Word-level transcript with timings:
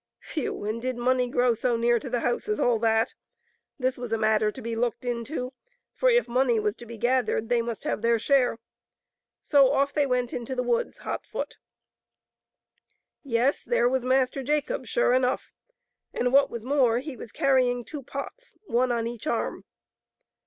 Phew! 0.19 0.65
and 0.65 0.81
did 0.81 0.97
money 0.97 1.29
grow 1.29 1.53
so 1.53 1.77
near 1.77 1.99
to 1.99 2.09
the 2.09 2.21
house 2.21 2.49
as 2.49 2.59
all 2.59 2.79
that? 2.79 3.13
This 3.77 3.99
was 3.99 4.11
a 4.11 4.17
matter 4.17 4.49
to 4.51 4.59
be 4.59 4.75
looked 4.75 5.05
into, 5.05 5.53
for 5.93 6.09
if 6.09 6.27
money 6.27 6.59
was 6.59 6.75
to 6.77 6.87
be 6.87 6.97
gathered 6.97 7.49
they 7.49 7.61
must 7.61 7.83
have 7.83 8.01
their 8.01 8.17
share. 8.17 8.57
So 9.43 9.69
ofif 9.69 9.93
they 9.93 10.07
went 10.07 10.29
to 10.31 10.55
the 10.55 10.63
woods, 10.63 10.97
hot 11.05 11.23
foot. 11.27 11.57
Yes; 13.21 13.63
there 13.63 13.87
was 13.87 14.03
Master 14.03 14.41
Jacob, 14.41 14.87
sure 14.87 15.13
enough, 15.13 15.51
and 16.15 16.33
what 16.33 16.49
was 16.49 16.65
more, 16.65 16.97
he 16.97 17.15
was 17.15 17.31
carrying 17.31 17.85
two 17.85 18.01
pots, 18.01 18.55
one 18.65 18.91
on 18.91 19.05
each 19.05 19.27
arm. 19.27 19.65